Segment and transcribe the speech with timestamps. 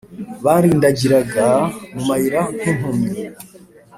[0.43, 1.45] Barindagiraga
[1.93, 3.11] mu mayira, nk’impumyi;